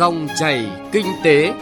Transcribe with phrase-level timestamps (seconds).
[0.00, 1.52] Dòng chảy kinh tế.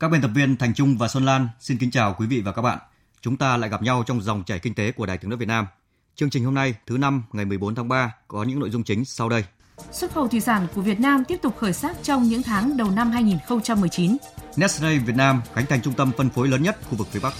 [0.00, 2.52] Các biên tập viên Thành Trung và Xuân Lan xin kính chào quý vị và
[2.52, 2.78] các bạn.
[3.20, 5.48] Chúng ta lại gặp nhau trong dòng chảy kinh tế của Đài Tiếng nói Việt
[5.48, 5.66] Nam.
[6.14, 9.04] Chương trình hôm nay, thứ năm ngày 14 tháng 3 có những nội dung chính
[9.04, 9.44] sau đây.
[9.92, 12.90] Xuất khẩu thủy sản của Việt Nam tiếp tục khởi sắc trong những tháng đầu
[12.90, 14.16] năm 2019.
[14.56, 17.32] Nestle Việt Nam khánh thành trung tâm phân phối lớn nhất khu vực phía Bắc.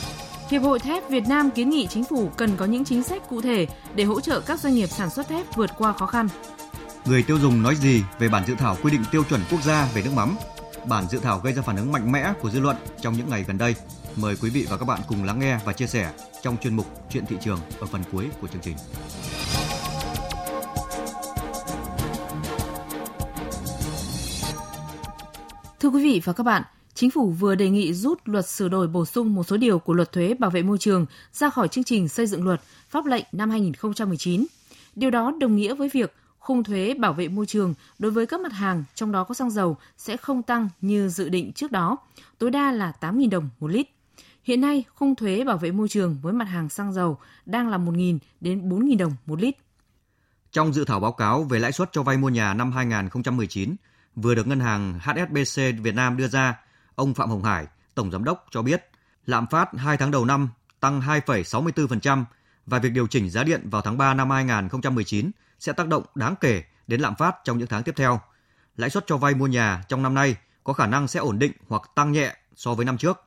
[0.51, 3.41] Hiệp hội thép Việt Nam kiến nghị chính phủ cần có những chính sách cụ
[3.41, 6.29] thể để hỗ trợ các doanh nghiệp sản xuất thép vượt qua khó khăn.
[7.05, 9.89] Người tiêu dùng nói gì về bản dự thảo quy định tiêu chuẩn quốc gia
[9.95, 10.37] về nước mắm?
[10.89, 13.45] Bản dự thảo gây ra phản ứng mạnh mẽ của dư luận trong những ngày
[13.49, 13.75] gần đây.
[14.17, 16.13] Mời quý vị và các bạn cùng lắng nghe và chia sẻ
[16.43, 18.77] trong chuyên mục Chuyện thị trường ở phần cuối của chương trình.
[25.81, 26.63] Thưa quý vị và các bạn,
[27.01, 29.93] Chính phủ vừa đề nghị rút luật sửa đổi bổ sung một số điều của
[29.93, 33.25] luật thuế bảo vệ môi trường ra khỏi chương trình xây dựng luật pháp lệnh
[33.33, 34.47] năm 2019.
[34.97, 38.41] Điều đó đồng nghĩa với việc khung thuế bảo vệ môi trường đối với các
[38.41, 41.97] mặt hàng trong đó có xăng dầu sẽ không tăng như dự định trước đó,
[42.39, 43.87] tối đa là 8.000 đồng một lít.
[44.45, 47.79] Hiện nay, khung thuế bảo vệ môi trường với mặt hàng xăng dầu đang là
[47.79, 49.55] 1.000 đến 4.000 đồng một lít.
[50.53, 53.77] Trong dự thảo báo cáo về lãi suất cho vay mua nhà năm 2019,
[54.17, 56.57] vừa được ngân hàng HSBC Việt Nam đưa ra,
[56.95, 58.91] ông Phạm Hồng Hải, Tổng Giám đốc cho biết,
[59.27, 60.49] lạm phát 2 tháng đầu năm
[60.81, 62.25] tăng 2,64%
[62.67, 66.35] và việc điều chỉnh giá điện vào tháng 3 năm 2019 sẽ tác động đáng
[66.41, 68.21] kể đến lạm phát trong những tháng tiếp theo.
[68.77, 71.53] Lãi suất cho vay mua nhà trong năm nay có khả năng sẽ ổn định
[71.69, 73.21] hoặc tăng nhẹ so với năm trước.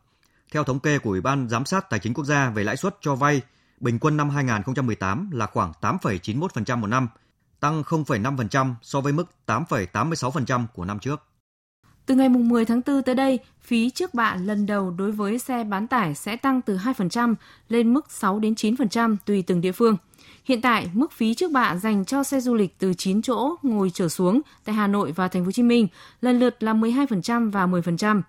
[0.51, 2.97] Theo thống kê của Ủy ban Giám sát Tài chính Quốc gia về lãi suất
[3.01, 3.41] cho vay,
[3.79, 7.07] bình quân năm 2018 là khoảng 8,91% một năm,
[7.59, 11.23] tăng 0,5% so với mức 8,86% của năm trước.
[12.05, 15.63] Từ ngày 10 tháng 4 tới đây, phí trước bạ lần đầu đối với xe
[15.63, 17.35] bán tải sẽ tăng từ 2%
[17.69, 19.97] lên mức 6 đến 9% tùy từng địa phương.
[20.45, 23.91] Hiện tại, mức phí trước bạ dành cho xe du lịch từ 9 chỗ ngồi
[23.93, 25.87] trở xuống tại Hà Nội và Thành phố Hồ Chí Minh
[26.21, 28.21] lần lượt là 12% và 10%.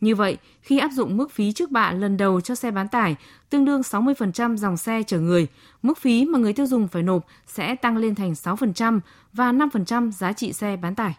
[0.00, 3.16] Như vậy, khi áp dụng mức phí trước bạ lần đầu cho xe bán tải,
[3.50, 5.46] tương đương 60% dòng xe chở người,
[5.82, 9.00] mức phí mà người tiêu dùng phải nộp sẽ tăng lên thành 6%
[9.32, 11.14] và 5% giá trị xe bán tải.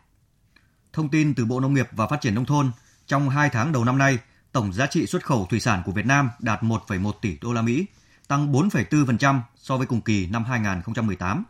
[0.94, 2.72] Thông tin từ Bộ Nông nghiệp và Phát triển Nông thôn,
[3.08, 4.20] trong 2 tháng đầu năm nay,
[4.52, 7.62] tổng giá trị xuất khẩu thủy sản của Việt Nam đạt 1,1 tỷ đô la
[7.62, 7.86] Mỹ,
[8.28, 11.44] tăng 4,4% so với cùng kỳ năm 2018.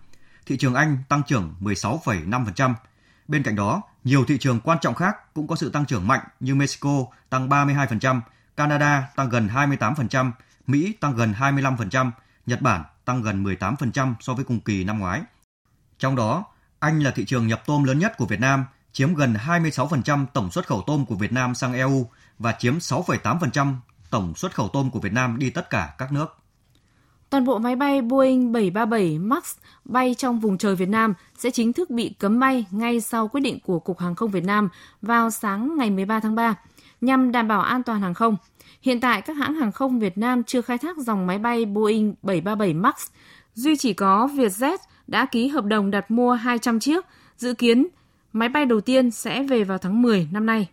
[0.46, 2.74] Thị trường Anh tăng trưởng 16,5%.
[3.28, 6.22] Bên cạnh đó, nhiều thị trường quan trọng khác cũng có sự tăng trưởng mạnh
[6.40, 8.22] như Mexico tăng 32%,
[8.58, 10.32] Canada tăng gần 28%,
[10.68, 12.12] Mỹ tăng gần 25%,
[12.46, 15.22] Nhật Bản tăng gần 18% so với cùng kỳ năm ngoái.
[15.98, 16.46] Trong đó,
[16.80, 20.52] Anh là thị trường nhập tôm lớn nhất của Việt Nam, chiếm gần 26% tổng
[20.52, 22.08] xuất khẩu tôm của Việt Nam sang EU
[22.40, 23.74] và chiếm 6,8%
[24.10, 26.38] tổng xuất khẩu tôm của Việt Nam đi tất cả các nước.
[27.30, 31.74] Toàn bộ máy bay Boeing 737 MAX bay trong vùng trời Việt Nam sẽ chính
[31.74, 34.70] thức bị cấm bay ngay sau quyết định của Cục Hàng không Việt Nam
[35.02, 36.56] vào sáng ngày 13 tháng 3
[37.02, 38.38] nhằm đảm bảo an toàn hàng không.
[38.82, 42.16] Hiện tại, các hãng hàng không Việt Nam chưa khai thác dòng máy bay Boeing
[42.22, 42.96] 737 MAX.
[43.54, 47.06] Duy chỉ có Vietjet đã ký hợp đồng đặt mua 200 chiếc,
[47.38, 47.88] dự kiến
[48.34, 50.70] máy bay đầu tiên sẽ về vào tháng 10 năm nay.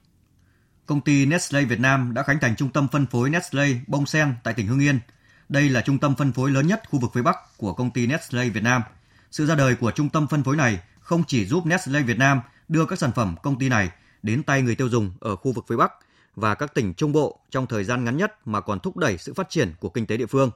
[0.86, 4.34] Công ty Nestle Việt Nam đã khánh thành trung tâm phân phối Nestle Bông Sen
[4.44, 4.98] tại tỉnh Hưng Yên–
[5.48, 8.06] đây là trung tâm phân phối lớn nhất khu vực phía Bắc của công ty
[8.06, 8.82] Nestle Việt Nam.
[9.30, 12.40] Sự ra đời của trung tâm phân phối này không chỉ giúp Nestle Việt Nam
[12.68, 13.90] đưa các sản phẩm công ty này
[14.22, 15.92] đến tay người tiêu dùng ở khu vực phía Bắc
[16.36, 19.34] và các tỉnh Trung Bộ trong thời gian ngắn nhất mà còn thúc đẩy sự
[19.34, 20.50] phát triển của kinh tế địa phương.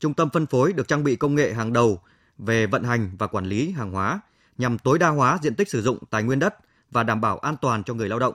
[0.00, 2.00] Trung tâm phân phối được trang bị công nghệ hàng đầu
[2.38, 4.20] về vận hành và quản lý hàng hóa
[4.58, 6.54] nhằm tối đa hóa diện tích sử dụng tài nguyên đất
[6.90, 8.34] và đảm bảo an toàn cho người lao động.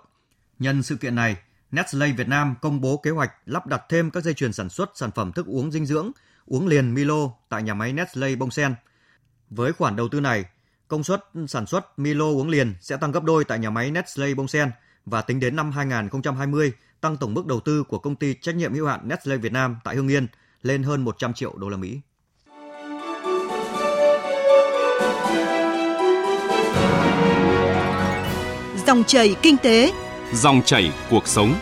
[0.59, 1.35] Nhân sự kiện này,
[1.71, 4.91] Nestle Việt Nam công bố kế hoạch lắp đặt thêm các dây chuyền sản xuất
[4.95, 6.11] sản phẩm thức uống dinh dưỡng,
[6.45, 8.75] uống liền Milo tại nhà máy Nestle Bông Sen.
[9.49, 10.45] Với khoản đầu tư này,
[10.87, 14.33] công suất sản xuất Milo uống liền sẽ tăng gấp đôi tại nhà máy Nestle
[14.33, 14.71] Bông Sen
[15.05, 18.73] và tính đến năm 2020 tăng tổng mức đầu tư của công ty trách nhiệm
[18.73, 20.27] hữu hạn Nestle Việt Nam tại Hưng Yên
[20.61, 22.01] lên hơn 100 triệu đô la Mỹ.
[28.87, 29.93] Dòng chảy kinh tế
[30.33, 31.55] Dòng chảy cuộc sống.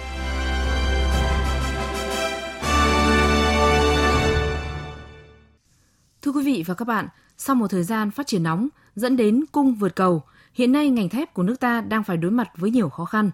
[6.21, 7.07] Thưa quý vị và các bạn,
[7.37, 10.23] sau một thời gian phát triển nóng dẫn đến cung vượt cầu,
[10.53, 13.31] hiện nay ngành thép của nước ta đang phải đối mặt với nhiều khó khăn.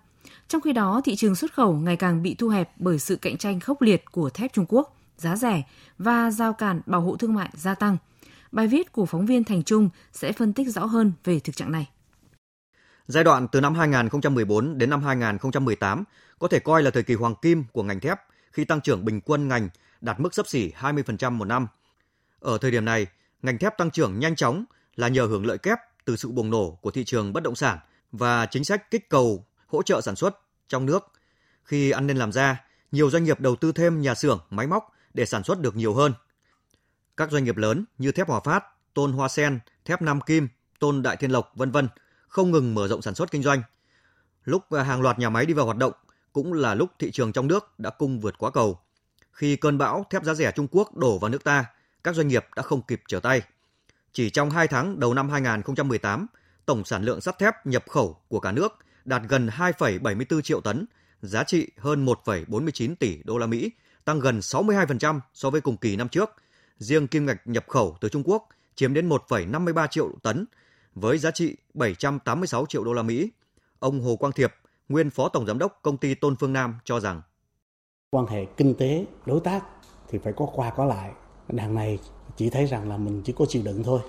[0.48, 3.38] Trong khi đó, thị trường xuất khẩu ngày càng bị thu hẹp bởi sự cạnh
[3.38, 5.64] tranh khốc liệt của thép Trung Quốc, giá rẻ
[5.98, 7.98] và giao cản bảo hộ thương mại gia tăng.
[8.52, 11.72] Bài viết của phóng viên Thành Trung sẽ phân tích rõ hơn về thực trạng
[11.72, 11.88] này.
[13.08, 16.04] Giai đoạn từ năm 2014 đến năm 2018
[16.40, 18.20] có thể coi là thời kỳ hoàng kim của ngành thép
[18.52, 19.70] khi tăng trưởng bình quân ngành
[20.02, 21.68] đạt mức sấp xỉ 20% một năm.
[22.40, 23.08] Ở thời điểm này,
[23.42, 24.66] ngành thép tăng trưởng nhanh chóng
[24.96, 27.80] là nhờ hưởng lợi kép từ sự bùng nổ của thị trường bất động sản
[28.12, 31.12] và chính sách kích cầu hỗ trợ sản xuất trong nước.
[31.64, 34.92] Khi ăn nên làm ra, nhiều doanh nghiệp đầu tư thêm nhà xưởng, máy móc
[35.14, 36.14] để sản xuất được nhiều hơn.
[37.18, 38.64] Các doanh nghiệp lớn như thép Hòa Phát,
[38.94, 40.48] Tôn Hoa Sen, thép Nam Kim,
[40.80, 41.88] Tôn Đại Thiên Lộc, vân vân
[42.36, 43.62] không ngừng mở rộng sản xuất kinh doanh.
[44.46, 45.94] Lúc à, hàng loạt nhà máy đi vào hoạt động
[46.34, 48.80] cũng là lúc thị trường trong nước đã cung vượt quá cầu.
[49.32, 51.66] Khi cơn bão thép giá rẻ Trung Quốc đổ vào nước ta,
[52.04, 53.42] các doanh nghiệp đã không kịp trở tay.
[54.14, 56.28] Chỉ trong 2 tháng đầu năm 2018,
[56.66, 58.74] tổng sản lượng sắt thép nhập khẩu của cả nước
[59.06, 60.86] đạt gần 2,74 triệu tấn,
[61.22, 63.72] giá trị hơn 1,49 tỷ đô la Mỹ,
[64.06, 66.30] tăng gần 62% so với cùng kỳ năm trước.
[66.78, 70.46] Riêng kim ngạch nhập khẩu từ Trung Quốc chiếm đến 1,53 triệu tấn
[70.96, 73.32] với giá trị 786 triệu đô la Mỹ.
[73.80, 74.54] Ông Hồ Quang Thiệp,
[74.90, 77.22] nguyên phó tổng giám đốc công ty Tôn Phương Nam cho rằng
[78.12, 79.64] quan hệ kinh tế đối tác
[80.10, 81.12] thì phải có qua có lại.
[81.48, 82.00] Đằng này
[82.38, 84.02] chỉ thấy rằng là mình chỉ có chịu đựng thôi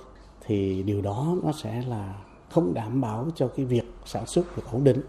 [0.47, 2.15] thì điều đó nó sẽ là
[2.50, 5.00] không đảm bảo cho cái việc sản xuất được ổn định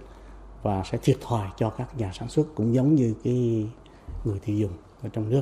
[0.63, 3.69] và sẽ thiệt thòi cho các nhà sản xuất cũng giống như cái
[4.25, 4.71] người tiêu dùng
[5.03, 5.41] ở trong nước.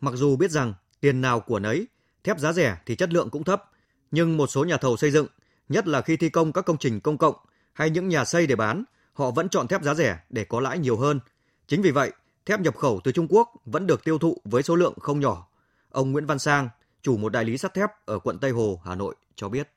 [0.00, 1.86] Mặc dù biết rằng tiền nào của nấy,
[2.24, 3.64] thép giá rẻ thì chất lượng cũng thấp,
[4.10, 5.26] nhưng một số nhà thầu xây dựng,
[5.68, 7.34] nhất là khi thi công các công trình công cộng
[7.72, 10.78] hay những nhà xây để bán, họ vẫn chọn thép giá rẻ để có lãi
[10.78, 11.20] nhiều hơn.
[11.66, 12.12] Chính vì vậy,
[12.46, 15.48] thép nhập khẩu từ Trung Quốc vẫn được tiêu thụ với số lượng không nhỏ.
[15.90, 16.68] Ông Nguyễn Văn Sang,
[17.02, 19.68] chủ một đại lý sắt thép ở quận Tây Hồ, Hà Nội cho biết.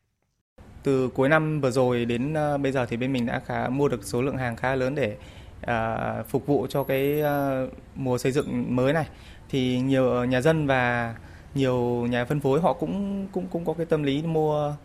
[0.84, 3.88] Từ cuối năm vừa rồi đến ờ, bây giờ thì bên mình đã khá mua
[3.88, 5.18] được số lượng hàng khá lớn để
[5.62, 7.66] à, phục vụ cho cái à,
[7.96, 9.08] mùa xây dựng mới này.
[9.50, 11.16] Thì nhiều nhà dân và
[11.56, 14.76] nhiều nhà phân phối họ cũng cũng cũng có cái tâm lý mua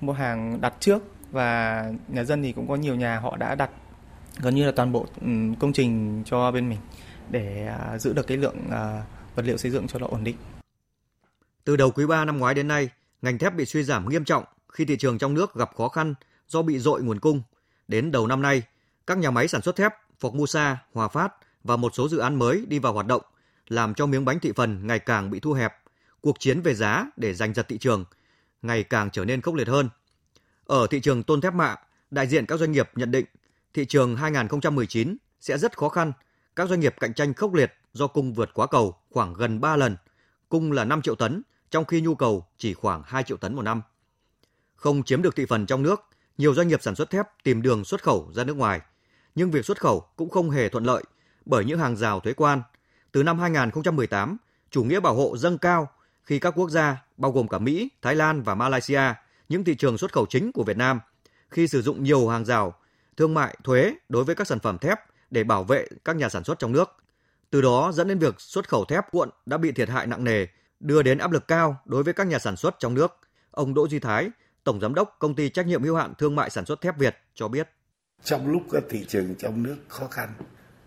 [0.00, 3.70] mua hàng đặt trước và nhà dân thì cũng có nhiều nhà họ đã đặt
[4.40, 5.28] gần như là toàn bộ ừ,
[5.58, 6.78] công trình cho bên mình
[7.30, 9.02] để à, giữ được cái lượng à,
[9.34, 10.36] vật liệu xây dựng cho nó ổn định.
[11.64, 12.88] Từ đầu quý 3 năm ngoái đến nay,
[13.22, 16.14] ngành thép bị suy giảm nghiêm trọng khi thị trường trong nước gặp khó khăn
[16.48, 17.42] do bị dội nguồn cung.
[17.88, 18.62] Đến đầu năm nay,
[19.06, 21.32] các nhà máy sản xuất thép Formosa, Hòa Phát
[21.64, 23.22] và một số dự án mới đi vào hoạt động,
[23.68, 25.74] làm cho miếng bánh thị phần ngày càng bị thu hẹp.
[26.20, 28.04] Cuộc chiến về giá để giành giật thị trường
[28.62, 29.88] ngày càng trở nên khốc liệt hơn.
[30.66, 31.76] Ở thị trường tôn thép mạ,
[32.10, 33.26] đại diện các doanh nghiệp nhận định
[33.74, 36.12] thị trường 2019 sẽ rất khó khăn.
[36.56, 39.76] Các doanh nghiệp cạnh tranh khốc liệt do cung vượt quá cầu khoảng gần 3
[39.76, 39.96] lần.
[40.48, 43.62] Cung là 5 triệu tấn, trong khi nhu cầu chỉ khoảng 2 triệu tấn một
[43.62, 43.82] năm.
[44.76, 46.00] Không chiếm được thị phần trong nước,
[46.38, 48.80] nhiều doanh nghiệp sản xuất thép tìm đường xuất khẩu ra nước ngoài.
[49.34, 51.02] Nhưng việc xuất khẩu cũng không hề thuận lợi
[51.46, 52.62] bởi những hàng rào thuế quan.
[53.12, 54.36] Từ năm 2018,
[54.70, 55.90] chủ nghĩa bảo hộ dâng cao
[56.28, 59.02] khi các quốc gia, bao gồm cả Mỹ, Thái Lan và Malaysia,
[59.48, 61.00] những thị trường xuất khẩu chính của Việt Nam,
[61.50, 62.74] khi sử dụng nhiều hàng rào,
[63.16, 64.98] thương mại, thuế đối với các sản phẩm thép
[65.30, 66.88] để bảo vệ các nhà sản xuất trong nước.
[67.50, 70.46] Từ đó dẫn đến việc xuất khẩu thép cuộn đã bị thiệt hại nặng nề,
[70.80, 73.18] đưa đến áp lực cao đối với các nhà sản xuất trong nước.
[73.50, 74.30] Ông Đỗ Duy Thái,
[74.64, 77.16] Tổng Giám đốc Công ty Trách nhiệm hữu hạn Thương mại Sản xuất Thép Việt
[77.34, 77.68] cho biết.
[78.24, 80.28] Trong lúc các thị trường trong nước khó khăn,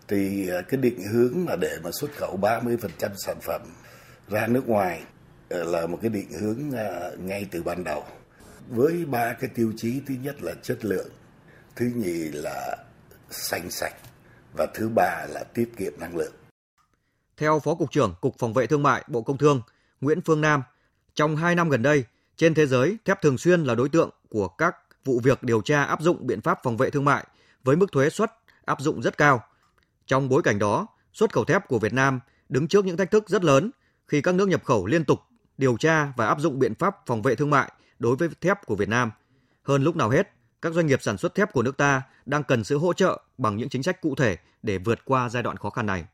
[0.08, 2.76] thì ờ, cái định hướng mà để mà xuất khẩu 30%
[3.16, 3.62] sản phẩm
[4.28, 5.02] ra nước ngoài
[5.52, 8.04] Ờ, là một cái định hướng à, ngay từ ban đầu.
[8.68, 11.08] Với ba cái tiêu chí thứ nhất là chất lượng,
[11.76, 12.76] thứ nhì là
[13.30, 13.94] xanh sạch
[14.56, 16.32] và thứ ba là tiết kiệm năng lượng.
[17.36, 19.62] Theo Phó Cục trưởng Cục Phòng vệ Thương mại Bộ Công Thương
[20.00, 20.62] Nguyễn Phương Nam,
[21.14, 22.04] trong hai năm gần đây,
[22.36, 25.84] trên thế giới, thép thường xuyên là đối tượng của các vụ việc điều tra
[25.84, 27.26] áp dụng biện pháp phòng vệ thương mại
[27.64, 28.32] với mức thuế suất
[28.64, 29.44] áp dụng rất cao.
[30.06, 33.28] Trong bối cảnh đó, xuất khẩu thép của Việt Nam đứng trước những thách thức
[33.28, 33.70] rất lớn
[34.08, 35.20] khi các nước nhập khẩu liên tục
[35.58, 38.76] điều tra và áp dụng biện pháp phòng vệ thương mại đối với thép của
[38.76, 39.10] Việt Nam.
[39.62, 40.32] Hơn lúc nào hết,
[40.62, 43.56] các doanh nghiệp sản xuất thép của nước ta đang cần sự hỗ trợ bằng
[43.56, 46.04] những chính sách cụ thể để vượt qua giai đoạn khó khăn này.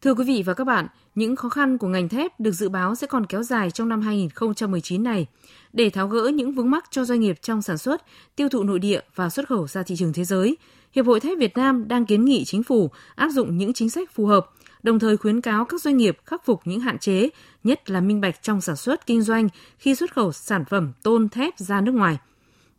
[0.00, 0.86] Thưa quý vị và các bạn,
[1.18, 4.00] những khó khăn của ngành thép được dự báo sẽ còn kéo dài trong năm
[4.00, 5.26] 2019 này.
[5.72, 8.02] Để tháo gỡ những vướng mắc cho doanh nghiệp trong sản xuất,
[8.36, 10.56] tiêu thụ nội địa và xuất khẩu ra thị trường thế giới,
[10.92, 14.10] Hiệp hội Thép Việt Nam đang kiến nghị chính phủ áp dụng những chính sách
[14.14, 14.50] phù hợp,
[14.82, 17.28] đồng thời khuyến cáo các doanh nghiệp khắc phục những hạn chế,
[17.64, 19.48] nhất là minh bạch trong sản xuất kinh doanh
[19.78, 22.18] khi xuất khẩu sản phẩm tôn thép ra nước ngoài.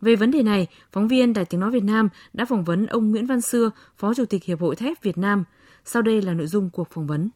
[0.01, 3.12] Về vấn đề này, phóng viên Đài Tiếng Nói Việt Nam đã phỏng vấn ông
[3.12, 5.43] Nguyễn Văn Xưa, Phó Chủ tịch Hiệp hội Thép Việt Nam–
[5.91, 7.29] sau đây là nội dung cuộc phỏng vấn.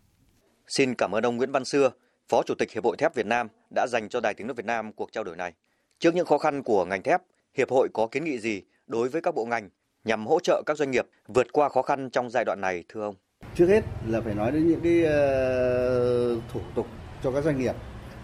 [0.67, 1.91] Xin cảm ơn ông Nguyễn Văn Xưa,
[2.29, 4.65] Phó Chủ tịch Hiệp hội Thép Việt Nam đã dành cho Đài Tiếng nói Việt
[4.65, 5.53] Nam cuộc trao đổi này.
[6.00, 7.22] Trước những khó khăn của ngành thép,
[7.58, 9.70] hiệp hội có kiến nghị gì đối với các bộ ngành
[10.03, 13.01] nhằm hỗ trợ các doanh nghiệp vượt qua khó khăn trong giai đoạn này thưa
[13.01, 13.15] ông?
[13.55, 16.88] Trước hết là phải nói đến những cái uh, thủ tục
[17.24, 17.75] cho các doanh nghiệp.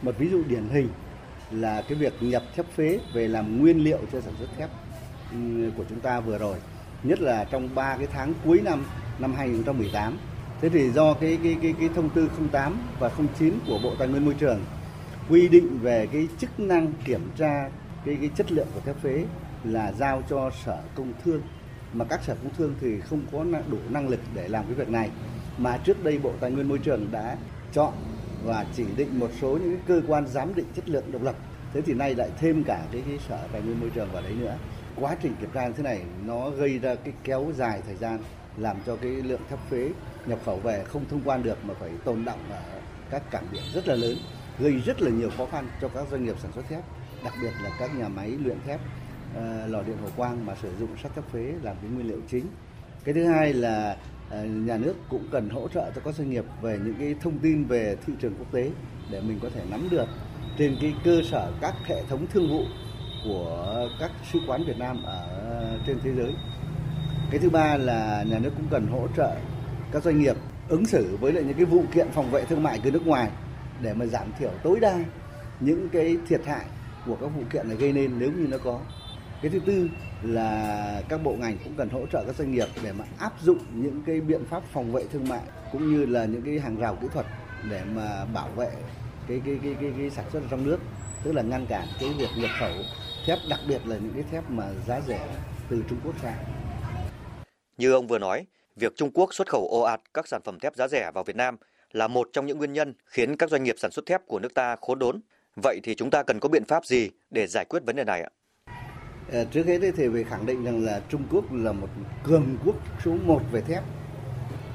[0.02, 0.90] Một ví dụ điển hình
[1.52, 4.70] là cái việc nhập thép phế về làm nguyên liệu cho sản xuất thép
[5.32, 5.38] ừ,
[5.78, 6.58] của chúng ta vừa rồi,
[7.04, 8.86] nhất là trong 3 cái tháng cuối năm
[9.20, 10.18] năm 2018.
[10.62, 14.08] Thế thì do cái cái cái cái thông tư 08 và 09 của Bộ Tài
[14.08, 14.60] nguyên Môi trường
[15.30, 17.70] quy định về cái chức năng kiểm tra
[18.06, 19.26] cái cái chất lượng của thép phế
[19.64, 21.42] là giao cho Sở Công Thương.
[21.94, 24.90] Mà các sở công thương thì không có đủ năng lực để làm cái việc
[24.90, 25.10] này.
[25.58, 27.38] Mà trước đây Bộ Tài nguyên Môi trường đã
[27.74, 27.94] chọn
[28.44, 31.36] và chỉ định một số những cơ quan giám định chất lượng độc lập.
[31.74, 34.34] Thế thì nay lại thêm cả cái, cái sở tài nguyên môi trường vào đấy
[34.40, 34.58] nữa.
[34.96, 38.20] Quá trình kiểm tra như thế này nó gây ra cái kéo dài thời gian
[38.58, 39.90] làm cho cái lượng thép phế
[40.26, 42.62] nhập khẩu về không thông quan được mà phải tồn động ở
[43.10, 44.18] các cảng biển rất là lớn,
[44.60, 46.84] gây rất là nhiều khó khăn cho các doanh nghiệp sản xuất thép,
[47.24, 48.80] đặc biệt là các nhà máy luyện thép
[49.36, 52.22] ờ, lò điện hồ quang mà sử dụng sắt thép phế làm cái nguyên liệu
[52.32, 52.46] chính
[53.04, 53.98] cái thứ hai là
[54.30, 57.40] ờ, nhà nước cũng cần hỗ trợ cho các doanh nghiệp về những cái thông
[57.40, 58.72] tin về thị trường quốc tế
[59.12, 60.06] để mình có thể nắm được
[60.58, 62.64] trên cái cơ sở các hệ thống thương vụ
[63.24, 66.34] của các sứ quán Việt Nam ở trên thế giới.
[67.32, 69.36] Cái thứ ba là nhà nước cũng cần hỗ trợ
[69.92, 70.36] các doanh nghiệp
[70.70, 73.30] ứng xử với lại những cái vụ kiện phòng vệ thương mại từ nước ngoài
[73.82, 75.00] để mà giảm thiểu tối đa
[75.60, 76.66] những cái thiệt hại
[77.06, 78.80] của các vụ kiện này gây nên nếu như nó có.
[79.42, 79.90] Cái thứ tư
[80.22, 83.60] là các bộ ngành cũng cần hỗ trợ các doanh nghiệp để mà áp dụng
[83.74, 85.42] những cái biện pháp phòng vệ thương mại
[85.72, 87.26] cũng như là những cái hàng rào kỹ thuật
[87.70, 88.72] để mà bảo vệ
[89.28, 90.78] cái cái cái cái, cái sản xuất trong nước
[91.24, 92.72] tức là ngăn cản cái việc nhập khẩu
[93.26, 95.28] thép đặc biệt là những cái thép mà giá rẻ
[95.70, 96.38] từ Trung Quốc sang.
[97.78, 98.46] Như ông vừa nói,
[98.76, 101.36] việc Trung Quốc xuất khẩu ồ ạt các sản phẩm thép giá rẻ vào Việt
[101.36, 101.58] Nam
[101.92, 104.54] là một trong những nguyên nhân khiến các doanh nghiệp sản xuất thép của nước
[104.54, 105.22] ta khốn đốn.
[105.56, 108.22] Vậy thì chúng ta cần có biện pháp gì để giải quyết vấn đề này
[108.22, 108.30] ạ?
[109.34, 111.88] À, trước hết thì phải khẳng định rằng là Trung Quốc là một
[112.24, 113.84] cường quốc số 1 về thép.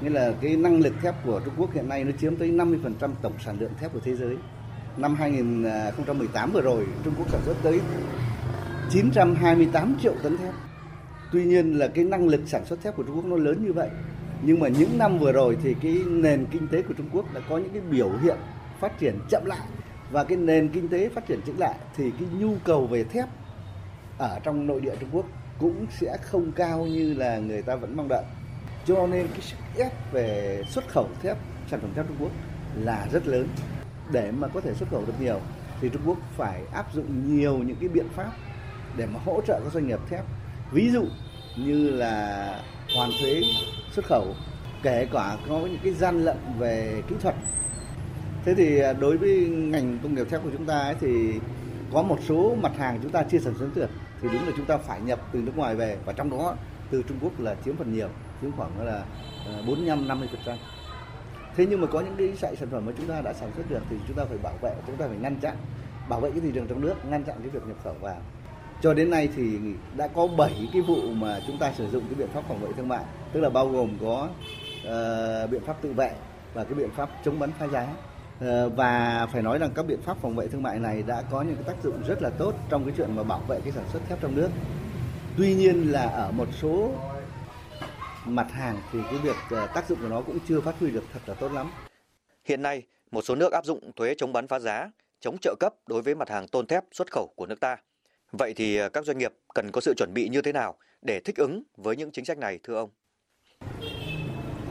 [0.01, 3.11] Nghĩa là cái năng lực thép của Trung Quốc hiện nay nó chiếm tới 50%
[3.21, 4.35] tổng sản lượng thép của thế giới.
[4.97, 7.79] Năm 2018 à, vừa rồi, Trung Quốc sản xuất tới
[8.91, 10.53] 928 triệu tấn thép.
[11.31, 13.73] Tuy nhiên là cái năng lực sản xuất thép của Trung Quốc nó lớn như
[13.73, 13.89] vậy.
[14.41, 17.41] Nhưng mà những năm vừa rồi thì cái nền kinh tế của Trung Quốc đã
[17.49, 18.37] có những cái biểu hiện
[18.79, 19.67] phát triển chậm lại
[20.11, 23.25] và cái nền kinh tế phát triển chậm lại thì cái nhu cầu về thép
[24.17, 25.25] ở trong nội địa Trung Quốc
[25.59, 28.23] cũng sẽ không cao như là người ta vẫn mong đợi.
[28.85, 31.37] Cho nên cái sức ép về xuất khẩu thép,
[31.71, 32.31] sản phẩm thép Trung Quốc
[32.75, 33.47] là rất lớn.
[34.11, 35.39] Để mà có thể xuất khẩu được nhiều
[35.81, 38.31] thì Trung Quốc phải áp dụng nhiều những cái biện pháp
[38.97, 40.25] để mà hỗ trợ các doanh nghiệp thép.
[40.75, 41.05] Ví dụ
[41.55, 42.45] như là
[42.95, 43.41] hoàn thuế
[43.91, 44.35] xuất khẩu,
[44.83, 47.35] kể cả có những cái gian lận về kỹ thuật.
[48.45, 51.33] Thế thì à, đối với ngành công nghiệp thép của chúng ta ấy thì
[51.93, 53.89] có một số mặt hàng chúng chưa chia sản xuất được
[54.21, 55.97] thì đúng là chúng ta phải nhập từ nước ngoài về.
[56.05, 56.55] Và trong đó
[56.91, 58.07] từ Trung Quốc là chiếm phần nhiều
[58.41, 59.03] chiếm khoảng là
[59.47, 60.57] à, 45 50 phần trăm.
[61.55, 63.69] Thế nhưng mà có những cái sợi sản phẩm mà chúng ta đã sản xuất
[63.69, 65.55] được thì chúng ta phải bảo vệ chúng ta phải ngăn chặn
[66.09, 68.17] bảo vệ cái thị trường trong nước ngăn chặn cái việc nhập khẩu vào
[68.81, 69.57] cho đến nay thì
[69.97, 72.69] đã có 7 cái vụ mà chúng ta sử dụng cái biện pháp phòng vệ
[72.77, 73.03] thương mại
[73.33, 74.29] tức là bao gồm có
[74.87, 76.11] uh, biện pháp tự vệ
[76.55, 77.87] và cái biện pháp chống bắn phá giá
[78.39, 81.41] ờ, và phải nói rằng các biện pháp phòng vệ thương mại này đã có
[81.41, 83.83] những cái tác dụng rất là tốt trong cái chuyện mà bảo vệ cái sản
[83.93, 84.49] xuất thép trong nước.
[85.37, 86.91] Tuy nhiên là ở một số
[88.25, 91.03] mặt hàng thì cái việc ờ, tác dụng của nó cũng chưa phát huy được
[91.13, 91.71] thật là tốt lắm.
[92.43, 95.73] Hiện nay, một số nước áp dụng thuế chống bán phá giá, chống trợ cấp
[95.87, 97.77] đối với mặt hàng tôn thép xuất khẩu của nước ta.
[98.37, 101.19] Vậy thì à, các doanh nghiệp cần có sự chuẩn bị như thế nào để
[101.19, 102.89] thích ứng với những chính sách này thưa ông?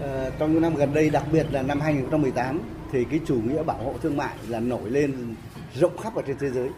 [0.02, 2.60] À, trong những năm gần đây, đặc biệt là năm 2018
[2.92, 5.34] thì cái chủ nghĩa bảo hộ thương mại là nổi lên
[5.74, 6.68] rộng khắp ở trên thế giới.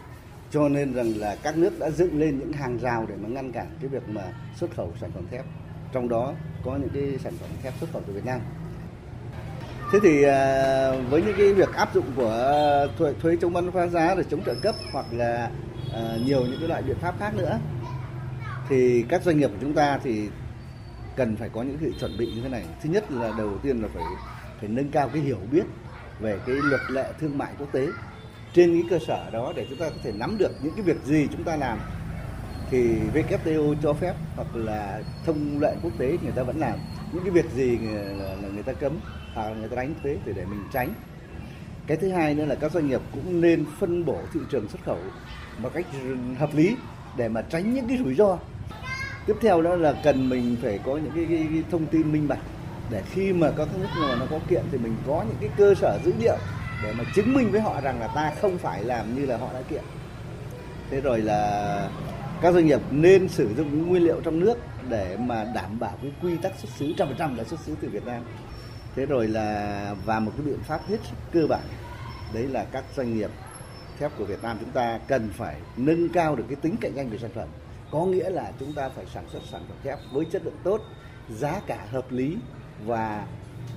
[0.51, 3.51] Cho nên rằng là các nước đã dựng lên những hàng rào để mà ngăn
[3.51, 5.45] cản cái việc mà xuất khẩu sản phẩm thép.
[5.93, 6.33] Trong đó
[6.65, 8.41] có những cái sản phẩm thép xuất khẩu từ Việt Nam.
[9.91, 13.87] Thế thì à, với những cái việc áp dụng của thuế, thuế chống bán phá
[13.87, 15.51] giá rồi chống trợ cấp hoặc là
[15.93, 17.59] Ờ, nhiều những cái loại biện pháp khác nữa.
[18.69, 20.29] Thì các doanh nghiệp của chúng ta thì
[21.15, 22.65] cần phải có những sự chuẩn bị như thế này.
[22.81, 24.03] Thứ nhất là đầu tiên là phải
[24.59, 25.63] phải nâng cao cái hiểu biết
[26.19, 27.87] về cái luật lệ thương mại quốc tế.
[28.53, 30.97] Trên cái cơ sở đó để chúng ta có thể nắm được những cái việc
[31.05, 31.79] gì chúng ta làm,
[32.71, 36.79] thì WTO cho phép hoặc là thông lệ quốc tế người ta vẫn làm.
[37.11, 37.77] Những cái việc gì
[38.41, 38.99] là người ta cấm
[39.33, 40.93] hoặc là người ta đánh thuế để để mình tránh
[41.87, 44.83] cái thứ hai nữa là các doanh nghiệp cũng nên phân bổ thị trường xuất
[44.85, 44.99] khẩu
[45.57, 45.85] một cách
[46.39, 46.75] hợp lý
[47.17, 48.37] để mà tránh những cái rủi ro.
[49.25, 52.27] Tiếp theo đó là cần mình phải có những cái, cái, cái thông tin minh
[52.27, 52.39] bạch
[52.91, 55.73] để khi mà các nước nào nó có kiện thì mình có những cái cơ
[55.75, 56.37] sở dữ liệu
[56.83, 59.53] để mà chứng minh với họ rằng là ta không phải làm như là họ
[59.53, 59.83] đã kiện.
[60.89, 61.89] Thế rồi là
[62.41, 64.57] các doanh nghiệp nên sử dụng những nguyên liệu trong nước
[64.89, 67.75] để mà đảm bảo cái quy tắc xuất xứ trăm phần trăm là xuất xứ
[67.81, 68.23] từ Việt Nam
[68.97, 71.63] thế rồi là và một cái biện pháp hết sức cơ bản
[72.33, 73.29] đấy là các doanh nghiệp
[73.99, 77.09] thép của Việt Nam chúng ta cần phải nâng cao được cái tính cạnh tranh
[77.09, 77.47] về sản phẩm
[77.91, 80.81] có nghĩa là chúng ta phải sản xuất sản phẩm thép với chất lượng tốt,
[81.29, 82.37] giá cả hợp lý
[82.85, 83.27] và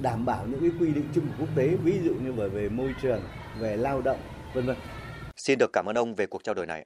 [0.03, 2.69] đảm bảo những cái quy định chung của quốc tế, ví dụ như về về
[2.69, 3.21] môi trường,
[3.61, 4.19] về lao động,
[4.55, 4.77] vân vân.
[5.37, 6.85] Xin được cảm ơn ông về cuộc trao đổi này.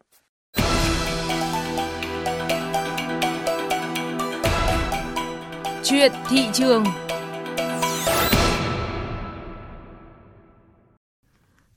[5.83, 6.85] Chuyện thị trường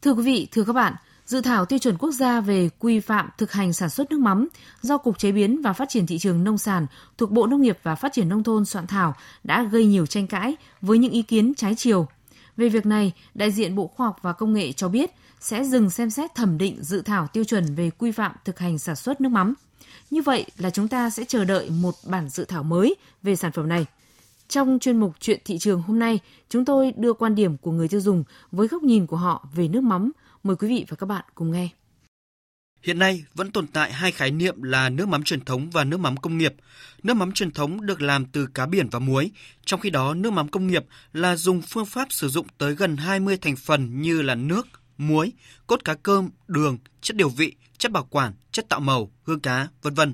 [0.07, 0.95] Thưa quý vị, thưa các bạn,
[1.25, 4.47] dự thảo tiêu chuẩn quốc gia về quy phạm thực hành sản xuất nước mắm
[4.81, 6.85] do Cục Chế biến và Phát triển thị trường nông sản
[7.17, 10.27] thuộc Bộ Nông nghiệp và Phát triển nông thôn soạn thảo đã gây nhiều tranh
[10.27, 12.07] cãi với những ý kiến trái chiều.
[12.57, 15.89] Về việc này, đại diện Bộ Khoa học và Công nghệ cho biết sẽ dừng
[15.89, 19.21] xem xét thẩm định dự thảo tiêu chuẩn về quy phạm thực hành sản xuất
[19.21, 19.53] nước mắm.
[20.09, 23.51] Như vậy là chúng ta sẽ chờ đợi một bản dự thảo mới về sản
[23.51, 23.85] phẩm này.
[24.49, 27.87] Trong chuyên mục Chuyện thị trường hôm nay, chúng tôi đưa quan điểm của người
[27.87, 30.11] tiêu dùng với góc nhìn của họ về nước mắm.
[30.43, 31.69] Mời quý vị và các bạn cùng nghe.
[32.81, 35.97] Hiện nay vẫn tồn tại hai khái niệm là nước mắm truyền thống và nước
[35.97, 36.53] mắm công nghiệp.
[37.03, 39.31] Nước mắm truyền thống được làm từ cá biển và muối,
[39.65, 42.97] trong khi đó nước mắm công nghiệp là dùng phương pháp sử dụng tới gần
[42.97, 45.31] 20 thành phần như là nước, muối,
[45.67, 49.67] cốt cá cơm, đường, chất điều vị, chất bảo quản, chất tạo màu, hương cá,
[49.81, 50.13] vân vân.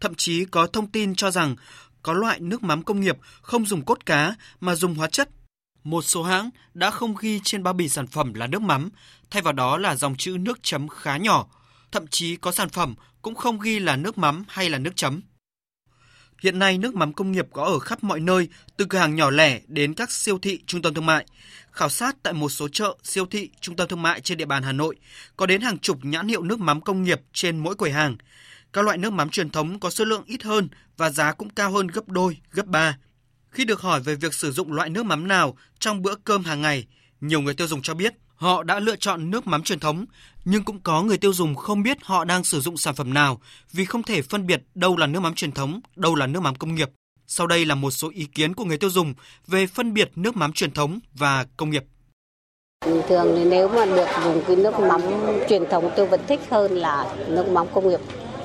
[0.00, 1.56] Thậm chí có thông tin cho rằng
[2.02, 5.28] có loại nước mắm công nghiệp không dùng cốt cá mà dùng hóa chất.
[5.84, 8.90] Một số hãng đã không ghi trên bao bì sản phẩm là nước mắm,
[9.30, 11.46] thay vào đó là dòng chữ nước chấm khá nhỏ.
[11.92, 15.20] Thậm chí có sản phẩm cũng không ghi là nước mắm hay là nước chấm.
[16.42, 19.30] Hiện nay nước mắm công nghiệp có ở khắp mọi nơi, từ cửa hàng nhỏ
[19.30, 21.26] lẻ đến các siêu thị, trung tâm thương mại.
[21.70, 24.62] Khảo sát tại một số chợ, siêu thị, trung tâm thương mại trên địa bàn
[24.62, 24.96] Hà Nội,
[25.36, 28.16] có đến hàng chục nhãn hiệu nước mắm công nghiệp trên mỗi quầy hàng.
[28.72, 31.72] Các loại nước mắm truyền thống có số lượng ít hơn và giá cũng cao
[31.72, 32.98] hơn gấp đôi, gấp ba.
[33.50, 36.62] Khi được hỏi về việc sử dụng loại nước mắm nào trong bữa cơm hàng
[36.62, 36.86] ngày,
[37.20, 40.04] nhiều người tiêu dùng cho biết họ đã lựa chọn nước mắm truyền thống,
[40.44, 43.40] nhưng cũng có người tiêu dùng không biết họ đang sử dụng sản phẩm nào
[43.72, 46.54] vì không thể phân biệt đâu là nước mắm truyền thống, đâu là nước mắm
[46.54, 46.90] công nghiệp.
[47.26, 49.14] Sau đây là một số ý kiến của người tiêu dùng
[49.46, 51.84] về phân biệt nước mắm truyền thống và công nghiệp.
[53.08, 55.00] Thường thì nếu mà được dùng cái nước mắm
[55.48, 58.00] truyền thống tôi vẫn thích hơn là nước mắm công nghiệp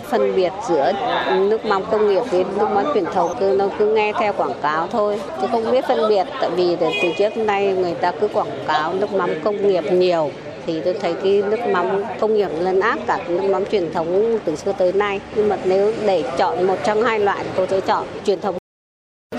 [0.10, 0.92] phân biệt giữa
[1.36, 4.54] nước mắm công nghiệp với nước mắm truyền thống, cứ nó cứ nghe theo quảng
[4.62, 5.22] cáo thôi.
[5.42, 8.94] Chứ không biết phân biệt, tại vì từ trước nay người ta cứ quảng cáo
[8.94, 10.32] nước mắm công nghiệp nhiều,
[10.66, 14.40] thì tôi thấy cái nước mắm công nghiệp lấn áp cả nước mắm truyền thống
[14.46, 15.20] từ xưa tới nay.
[15.36, 18.56] Nhưng mà nếu để chọn một trong hai loại tôi sẽ chọn truyền thống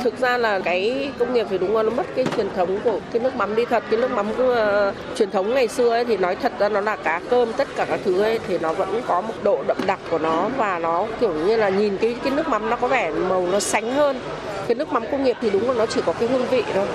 [0.04, 3.00] Thực ra là cái công nghiệp thì đúng là nó mất cái truyền thống của
[3.12, 3.82] cái nước mắm đi thật.
[3.90, 6.96] Cái nước mắm uh, truyền thống ngày xưa ấy thì nói thật ra nó là
[6.96, 9.98] cá cơm tất cả các thứ ấy thì nó vẫn có một độ đậm đặc
[10.10, 13.10] của nó và nó kiểu như là nhìn cái cái nước mắm nó có vẻ
[13.10, 14.20] màu nó sánh hơn.
[14.68, 16.86] Cái nước mắm công nghiệp thì đúng là nó chỉ có cái hương vị thôi.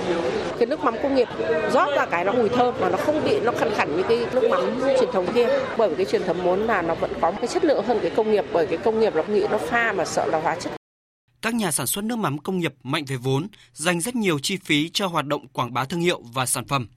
[0.58, 1.28] Cái nước mắm công nghiệp
[1.72, 4.26] rót ra cái nó mùi thơm mà nó không bị nó khăn khẳng như cái
[4.32, 5.48] nước mắm truyền thống kia.
[5.76, 8.10] Bởi vì cái truyền thống muốn là nó vẫn có cái chất lượng hơn cái
[8.10, 8.44] công nghiệp.
[8.52, 10.72] Bởi cái công nghiệp nó nghĩ nó pha mà sợ là hóa chất
[11.44, 14.56] các nhà sản xuất nước mắm công nghiệp mạnh về vốn, dành rất nhiều chi
[14.56, 16.88] phí cho hoạt động quảng bá thương hiệu và sản phẩm.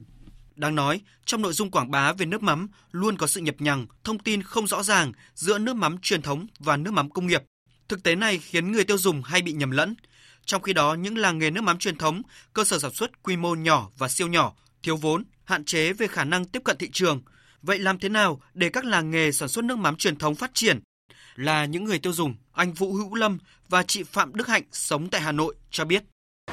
[0.55, 3.87] Đáng nói, trong nội dung quảng bá về nước mắm luôn có sự nhập nhằng,
[4.03, 7.43] thông tin không rõ ràng giữa nước mắm truyền thống và nước mắm công nghiệp.
[7.87, 9.95] Thực tế này khiến người tiêu dùng hay bị nhầm lẫn.
[10.45, 12.21] Trong khi đó, những làng nghề nước mắm truyền thống,
[12.53, 16.07] cơ sở sản xuất quy mô nhỏ và siêu nhỏ, thiếu vốn, hạn chế về
[16.07, 17.21] khả năng tiếp cận thị trường.
[17.61, 20.51] Vậy làm thế nào để các làng nghề sản xuất nước mắm truyền thống phát
[20.53, 20.79] triển
[21.37, 23.37] là những người tiêu dùng, anh Vũ Hữu Lâm
[23.69, 26.03] và chị Phạm Đức Hạnh sống tại Hà Nội cho biết.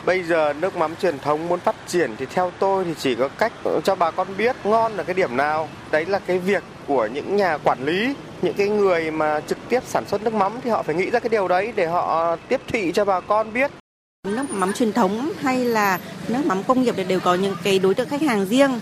[0.05, 3.29] Bây giờ nước mắm truyền thống muốn phát triển thì theo tôi thì chỉ có
[3.29, 3.53] cách
[3.85, 5.69] cho bà con biết ngon là cái điểm nào.
[5.91, 9.81] Đấy là cái việc của những nhà quản lý, những cái người mà trực tiếp
[9.87, 12.61] sản xuất nước mắm thì họ phải nghĩ ra cái điều đấy để họ tiếp
[12.67, 13.71] thị cho bà con biết.
[14.27, 17.95] Nước mắm truyền thống hay là nước mắm công nghiệp đều có những cái đối
[17.95, 18.81] tượng khách hàng riêng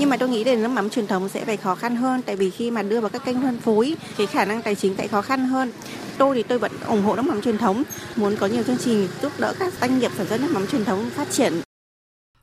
[0.00, 2.36] nhưng mà tôi nghĩ đến nước mắm truyền thống sẽ phải khó khăn hơn tại
[2.36, 5.06] vì khi mà đưa vào các kênh phân phối cái khả năng tài chính sẽ
[5.06, 5.72] khó khăn hơn
[6.18, 7.82] tôi thì tôi vẫn ủng hộ nước mắm truyền thống
[8.16, 10.84] muốn có nhiều chương trình giúp đỡ các doanh nghiệp sản xuất nước mắm truyền
[10.84, 11.52] thống phát triển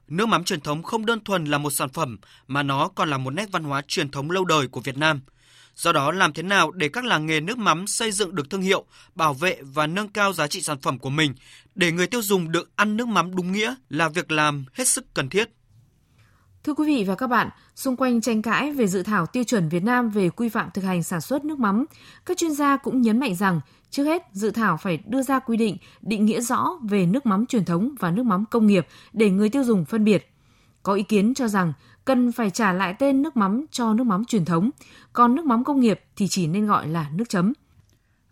[0.07, 2.17] Nước mắm truyền thống không đơn thuần là một sản phẩm
[2.47, 5.21] mà nó còn là một nét văn hóa truyền thống lâu đời của Việt Nam.
[5.75, 8.61] Do đó, làm thế nào để các làng nghề nước mắm xây dựng được thương
[8.61, 11.33] hiệu, bảo vệ và nâng cao giá trị sản phẩm của mình
[11.75, 15.05] để người tiêu dùng được ăn nước mắm đúng nghĩa là việc làm hết sức
[15.13, 15.56] cần thiết.
[16.67, 19.69] Thưa quý vị và các bạn, xung quanh tranh cãi về dự thảo tiêu chuẩn
[19.69, 21.85] Việt Nam về quy phạm thực hành sản xuất nước mắm,
[22.25, 25.57] các chuyên gia cũng nhấn mạnh rằng trước hết dự thảo phải đưa ra quy
[25.57, 29.29] định định nghĩa rõ về nước mắm truyền thống và nước mắm công nghiệp để
[29.29, 30.33] người tiêu dùng phân biệt.
[30.83, 31.73] Có ý kiến cho rằng
[32.05, 34.69] cần phải trả lại tên nước mắm cho nước mắm truyền thống,
[35.13, 37.53] còn nước mắm công nghiệp thì chỉ nên gọi là nước chấm.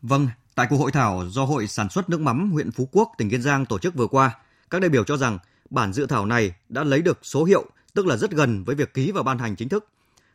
[0.02, 3.30] Vâng, tại cuộc hội thảo do Hội Sản xuất nước mắm huyện Phú Quốc, tỉnh
[3.30, 4.32] Kiên Giang tổ chức vừa qua,
[4.70, 8.08] các đại biểu cho rằng bản dự thảo này đã lấy được số hiệu tức
[8.08, 9.88] là rất gần với việc ký và ban hành chính thức.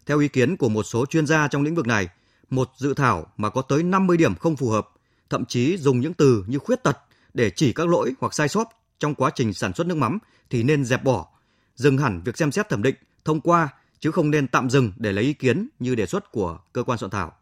[0.07, 2.09] Theo ý kiến của một số chuyên gia trong lĩnh vực này,
[2.51, 4.89] một dự thảo mà có tới 50 điểm không phù hợp
[5.31, 6.99] thậm chí dùng những từ như khuyết tật
[7.35, 8.65] để chỉ các lỗi hoặc sai sót
[8.99, 10.19] trong quá trình sản xuất nước mắm
[10.51, 11.29] thì nên dẹp bỏ,
[11.77, 12.95] dừng hẳn việc xem xét thẩm định,
[13.25, 13.69] thông qua
[14.01, 16.99] chứ không nên tạm dừng để lấy ý kiến như đề xuất của cơ quan
[16.99, 17.33] soạn thảo.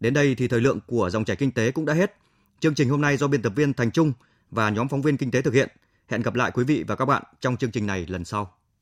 [0.00, 2.16] Đến đây thì thời lượng của dòng chảy kinh tế cũng đã hết.
[2.60, 4.12] Chương trình hôm nay do biên tập viên Thành Trung
[4.50, 5.68] và nhóm phóng viên kinh tế thực hiện.
[6.08, 8.54] Hẹn gặp lại quý vị và các bạn trong chương trình này lần sau.